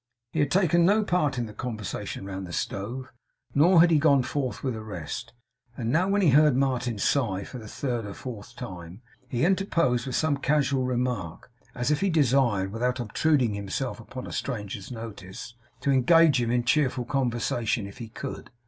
[0.31, 3.11] He had taken no part in the conversation round the stove,
[3.53, 5.31] nor had he gone forth with the rest;
[5.77, 10.07] and now, when he heard Martin sigh for the third or fourth time, he interposed
[10.07, 15.53] with some casual remark, as if he desired, without obtruding himself upon a stranger's notice,
[15.81, 18.49] to engage him in cheerful conversation if he could.